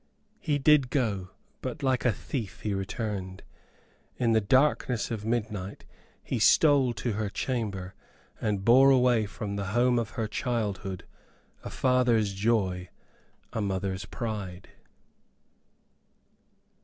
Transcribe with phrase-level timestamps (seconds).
[0.39, 1.29] He did go,
[1.61, 3.43] but like a thief he returned.
[4.17, 5.85] In the darkness of midnight
[6.23, 7.93] he stole to her chamber,
[8.41, 11.03] and bore away from the home of her childhood,
[11.63, 12.89] "a father's joy,
[13.53, 14.69] a mother's pride."